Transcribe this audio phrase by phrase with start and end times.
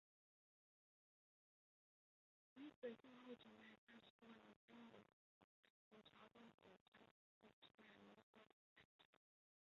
[2.55, 5.45] 因此战后全台三十多营乡勇仅
[5.91, 7.05] 林朝栋与张
[7.43, 9.11] 李成两营未被裁撤。